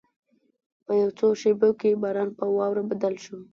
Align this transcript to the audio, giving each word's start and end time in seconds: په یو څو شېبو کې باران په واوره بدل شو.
په 0.85 0.91
یو 1.01 1.09
څو 1.19 1.27
شېبو 1.41 1.69
کې 1.79 1.99
باران 2.01 2.29
په 2.37 2.43
واوره 2.55 2.83
بدل 2.91 3.13
شو. 3.23 3.37